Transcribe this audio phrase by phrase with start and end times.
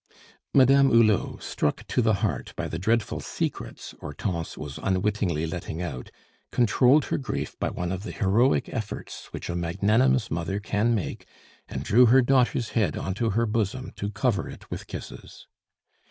[0.51, 6.09] Madame Hulot, struck to the heart by the dreadful secrets Hortense was unwittingly letting out,
[6.51, 11.27] controlled her grief by one of the heroic efforts which a magnanimous mother can make,
[11.69, 15.45] and drew her daughter's head on to her bosom to cover it with kisses.